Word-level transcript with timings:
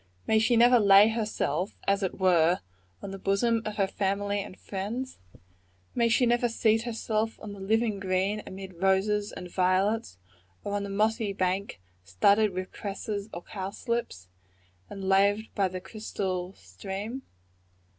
May 0.25 0.39
she 0.39 0.57
never 0.57 0.79
lay 0.79 1.09
herself, 1.09 1.77
as 1.87 2.01
it 2.01 2.17
were, 2.19 2.61
on 3.03 3.11
the 3.11 3.19
bosom 3.19 3.61
of 3.65 3.75
her 3.75 3.85
family 3.85 4.39
and 4.41 4.57
friends? 4.59 5.19
May 5.93 6.09
she 6.09 6.25
never 6.25 6.49
seat 6.49 6.81
herself 6.85 7.39
on 7.39 7.53
the 7.53 7.59
living 7.59 7.99
green, 7.99 8.41
amid 8.47 8.81
roses 8.81 9.31
and 9.31 9.47
violets, 9.51 10.17
or 10.63 10.73
on 10.73 10.81
the 10.81 10.89
mossy 10.89 11.33
bank 11.33 11.79
studded 12.03 12.49
with 12.51 12.71
cresses 12.71 13.29
or 13.31 13.43
cowslips, 13.43 14.27
and 14.89 15.07
laved 15.07 15.53
by 15.53 15.67
the 15.67 15.79
crystal 15.79 16.53
stream? 16.55 17.21